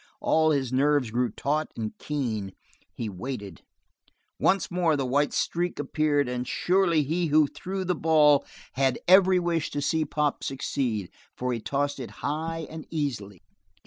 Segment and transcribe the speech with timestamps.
[0.19, 2.53] All his nerves grew taut and keen.
[2.95, 3.61] He waited.
[4.39, 8.43] Once more the white streak appeared and surely he who threw the ball
[8.73, 13.43] had every wish to see Pop succeed, for he tossed it high and easily.